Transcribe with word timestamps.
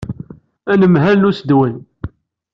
Anemhal 0.71 1.15
n 1.19 1.27
usedwel. 1.29 1.75